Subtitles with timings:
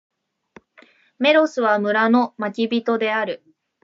[1.19, 3.43] メロスは、村の牧人である。